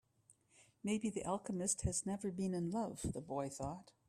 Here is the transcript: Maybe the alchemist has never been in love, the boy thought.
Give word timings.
Maybe 0.83 1.11
the 1.11 1.23
alchemist 1.25 1.81
has 1.83 2.07
never 2.07 2.31
been 2.31 2.55
in 2.55 2.71
love, 2.71 3.13
the 3.13 3.21
boy 3.21 3.49
thought. 3.49 3.91